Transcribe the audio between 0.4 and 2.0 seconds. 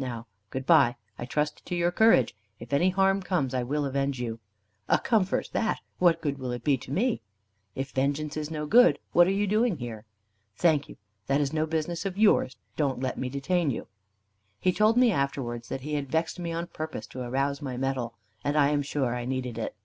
good bye. I trust to your